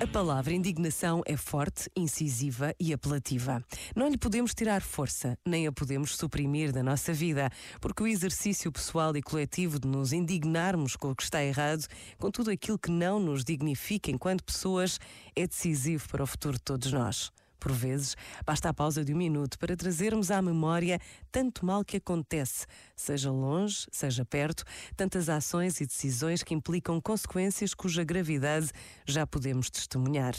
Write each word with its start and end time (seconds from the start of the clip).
A 0.00 0.06
palavra 0.06 0.52
indignação 0.52 1.22
é 1.26 1.36
forte, 1.36 1.90
incisiva 1.96 2.74
e 2.78 2.92
apelativa. 2.92 3.64
Não 3.96 4.08
lhe 4.08 4.18
podemos 4.18 4.54
tirar 4.54 4.82
força, 4.82 5.38
nem 5.46 5.66
a 5.66 5.72
podemos 5.72 6.16
suprimir 6.16 6.72
da 6.72 6.82
nossa 6.82 7.12
vida, 7.12 7.50
porque 7.80 8.02
o 8.02 8.06
exercício 8.06 8.70
pessoal 8.70 9.16
e 9.16 9.22
coletivo 9.22 9.80
de 9.80 9.88
nos 9.88 10.12
indignarmos 10.12 10.94
com 10.96 11.10
o 11.10 11.16
que 11.16 11.22
está 11.22 11.42
errado, 11.42 11.86
com 12.18 12.30
tudo 12.30 12.50
aquilo 12.50 12.78
que 12.78 12.90
não 12.90 13.18
nos 13.18 13.44
dignifica 13.44 14.10
enquanto 14.10 14.44
pessoas, 14.44 14.98
é 15.34 15.46
decisivo 15.46 16.08
para 16.08 16.22
o 16.22 16.26
futuro 16.26 16.58
de 16.58 16.62
todos 16.62 16.92
nós. 16.92 17.32
Por 17.64 17.72
vezes, 17.72 18.14
basta 18.44 18.68
a 18.68 18.74
pausa 18.74 19.02
de 19.02 19.14
um 19.14 19.16
minuto 19.16 19.58
para 19.58 19.74
trazermos 19.74 20.30
à 20.30 20.42
memória 20.42 21.00
tanto 21.32 21.64
mal 21.64 21.82
que 21.82 21.96
acontece, 21.96 22.66
seja 22.94 23.30
longe, 23.30 23.86
seja 23.90 24.22
perto, 24.22 24.64
tantas 24.94 25.30
ações 25.30 25.80
e 25.80 25.86
decisões 25.86 26.42
que 26.42 26.52
implicam 26.52 27.00
consequências 27.00 27.72
cuja 27.72 28.04
gravidade 28.04 28.70
já 29.06 29.26
podemos 29.26 29.70
testemunhar, 29.70 30.34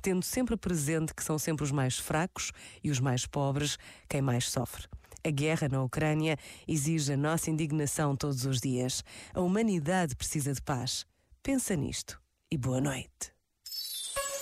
tendo 0.00 0.24
sempre 0.24 0.56
presente 0.56 1.14
que 1.14 1.22
são 1.22 1.38
sempre 1.38 1.64
os 1.64 1.70
mais 1.70 1.98
fracos 1.98 2.50
e 2.82 2.90
os 2.90 2.98
mais 2.98 3.26
pobres 3.26 3.76
quem 4.08 4.22
mais 4.22 4.48
sofre. 4.48 4.86
A 5.22 5.30
guerra 5.30 5.68
na 5.68 5.82
Ucrânia 5.82 6.38
exige 6.66 7.12
a 7.12 7.16
nossa 7.18 7.50
indignação 7.50 8.16
todos 8.16 8.46
os 8.46 8.58
dias. 8.58 9.04
A 9.34 9.42
humanidade 9.42 10.16
precisa 10.16 10.54
de 10.54 10.62
paz. 10.62 11.04
Pensa 11.42 11.76
nisto 11.76 12.18
e 12.50 12.56
boa 12.56 12.80
noite. 12.80 13.38